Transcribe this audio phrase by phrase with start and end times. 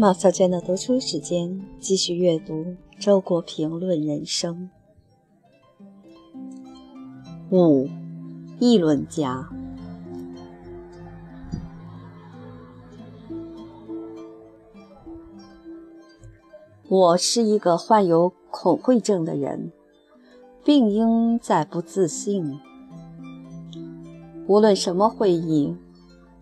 [0.00, 2.54] 马小娟的读书时间，继续阅读
[3.00, 4.70] 《周国评论人生》
[7.56, 7.88] 五，
[8.60, 9.48] 议论家。
[16.88, 19.72] 我是一个患有恐会症的人，
[20.64, 22.60] 病因在不自信。
[24.46, 25.76] 无论什么会议，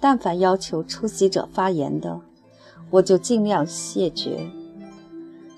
[0.00, 2.18] 但凡要求出席者发言的。
[2.92, 4.46] 我就尽量谢绝。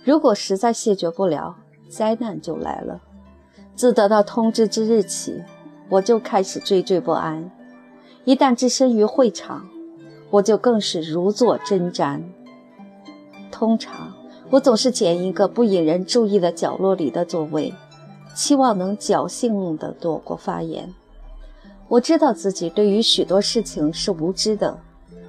[0.04, 1.56] 如果实在谢绝不了，
[1.90, 3.02] 灾难就来了。
[3.74, 5.42] 自得到通知之日起，
[5.88, 7.50] 我就开始惴惴不安。
[8.24, 9.68] 一旦置身于会场，
[10.30, 12.22] 我就更是如坐针毡。
[13.50, 14.14] 通常，
[14.50, 17.74] 我总是拣一个不引人注意的角落里的座位，
[18.34, 20.94] 期望能侥幸地躲过发言。
[21.88, 24.78] 我知道自己对于许多事情是无知的。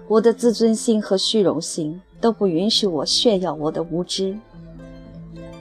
[0.08, 4.38] 我的自尊心和虚荣心都不允许我炫耀我的无知，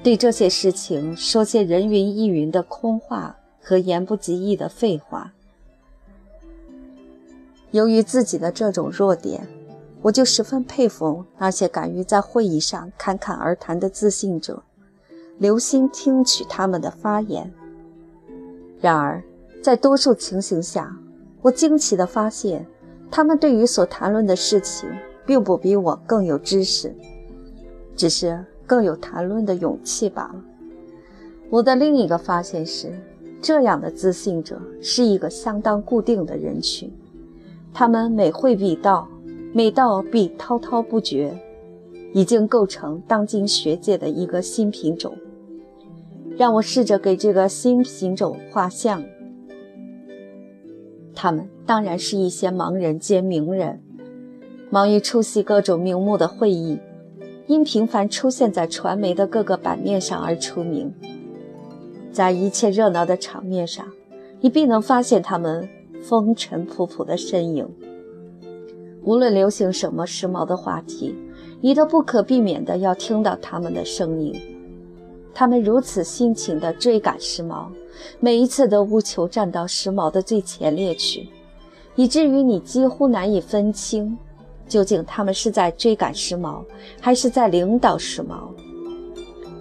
[0.03, 5.33] 对这些事情说些人云亦云的空话和言不及义的废话。
[7.71, 9.49] 由于自己的这种弱点，
[10.03, 14.63] 我就十分佩服那些敢于在会议上侃侃而谈的自信者，
[15.39, 17.51] 留心听取他们的发言。
[18.79, 19.25] 然而，
[19.63, 20.95] 在多数情形下，
[21.41, 22.67] 我惊奇地发现。
[23.11, 24.89] 他们对于所谈论的事情，
[25.25, 26.95] 并不比我更有知识，
[27.95, 30.45] 只是更有谈论的勇气罢了。
[31.51, 32.93] 我的另一个发现是，
[33.41, 36.93] 这样的自信者是一个相当固定的人群，
[37.73, 39.09] 他们每会必到，
[39.53, 41.39] 每到必滔滔不绝，
[42.13, 45.17] 已经构成当今学界的一个新品种。
[46.37, 49.05] 让我试着给这个新品种画像。
[51.15, 53.81] 他们当然是一些盲人兼名人，
[54.71, 56.79] 忙于出席各种名目的会议，
[57.47, 60.93] 因频繁出现在传媒的各个版面上而出名。
[62.13, 63.87] 在一切热闹的场面上，
[64.41, 65.69] 你必能发现他们
[66.03, 67.69] 风尘仆仆的身影。
[69.03, 71.15] 无论流行什么时髦的话题，
[71.61, 74.35] 你都不可避免地要听到他们的声音。
[75.33, 77.69] 他们如此辛勤地追赶时髦。
[78.21, 81.29] 每一次都务求站到时髦的最前列去，
[81.97, 84.17] 以至于你几乎难以分清，
[84.67, 86.63] 究竟他们是在追赶时髦，
[87.01, 88.51] 还是在领导时髦。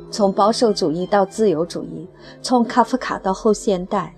[0.10, 2.08] 从保守主义到自由主义，
[2.42, 4.14] 从卡夫卡到后现代，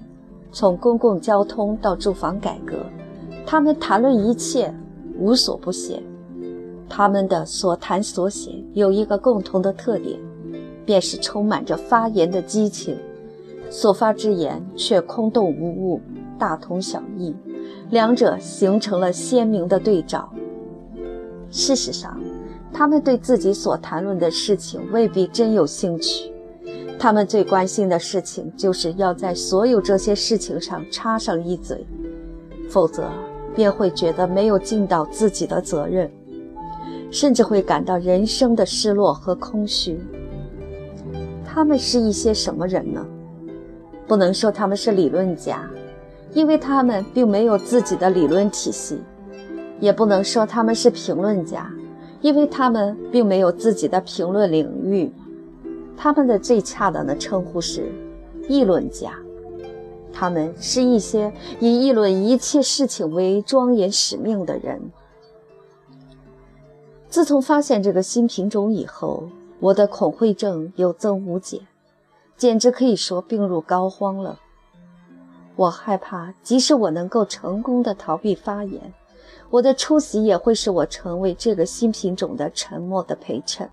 [0.51, 2.77] 从公共交通到住房改革，
[3.45, 4.73] 他们谈论一切，
[5.17, 6.01] 无所不写。
[6.87, 10.19] 他们的所谈所写有一个共同的特点，
[10.85, 12.97] 便是充满着发言的激情。
[13.69, 15.99] 所发之言却空洞无物，
[16.37, 17.35] 大同小异，
[17.89, 20.31] 两者形成了鲜明的对照。
[21.49, 22.19] 事实上，
[22.73, 26.33] 他们对自己所谈论的事情未必真有兴趣，
[26.99, 31.85] 他们最关心的事情就是要在所有这些事情上插上一嘴，
[32.69, 33.09] 否则
[33.55, 36.11] 便会觉得没有尽到自己的责任，
[37.09, 39.97] 甚至会感到人生的失落和空虚。
[41.45, 43.05] 他们是一些什么人呢？
[44.07, 45.69] 不能说他们是理论家，
[46.33, 48.97] 因为他们并没有自己的理论体系；
[49.79, 51.71] 也不能说他们是评论家，
[52.21, 55.11] 因为他们并没有自己的评论领域。
[55.97, 57.91] 他们的最恰当的称呼是
[58.49, 59.13] 议论家。
[60.11, 64.91] 他们是一些以议论一切事情为庄严使命的人。
[67.09, 71.61] 自从发现这个新品种以后，我的恐惧症有增无减。
[72.37, 74.39] 简直可以说病入膏肓了。
[75.55, 78.93] 我害怕，即使我能够成功的逃避发言，
[79.49, 83.69] 我的出席也会使我成为这个新品种的沉默的陪衬，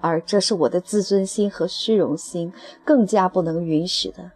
[0.00, 2.52] 而这是我的自尊心和虚荣心
[2.84, 4.30] 更加不能允许的。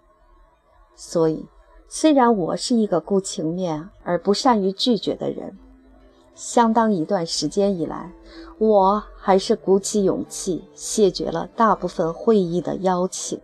[0.94, 1.46] 所以，
[1.88, 5.58] 虽然我是一个顾情面而不善于拒绝的人，
[6.34, 8.10] 相当一段时间以来。
[8.58, 13.40] 我还是鼓起勇气，谢绝了大部分会议的邀请。